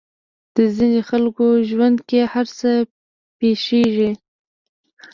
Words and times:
د 0.55 0.57
ځينې 0.75 1.01
خلکو 1.09 1.45
ژوند 1.69 1.97
کې 2.09 2.21
هر 2.33 2.45
څه 2.59 2.71
پېښېږي. 3.39 4.11